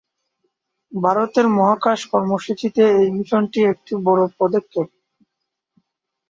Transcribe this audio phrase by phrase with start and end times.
[0.91, 4.87] ভারতের মহাকাশ কর্মসূচিতে এই মিশনটি একটি বড়ো পদক্ষেপ।